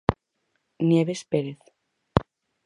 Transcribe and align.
Nieves 0.89 1.21
Pérez. 1.31 1.61